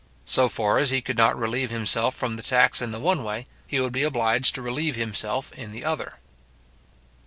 So 0.25 0.49
far 0.49 0.79
as 0.79 0.89
he 0.89 0.99
could 0.99 1.15
not 1.15 1.37
relieve 1.37 1.69
himself 1.69 2.15
from 2.15 2.35
the 2.35 2.41
tax 2.41 2.81
in 2.81 2.89
the 2.89 2.99
one 2.99 3.23
way, 3.23 3.45
he 3.67 3.79
would 3.79 3.93
be 3.93 4.01
obliged 4.01 4.55
to 4.55 4.61
relieve 4.63 4.95
himself 4.95 5.51
in 5.51 5.71
the 5.71 5.85
other. 5.85 6.15